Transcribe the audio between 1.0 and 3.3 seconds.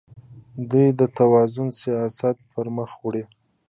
توازن سیاست پرمخ وړي.